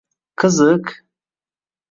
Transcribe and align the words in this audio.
Qiziq... 0.43 0.85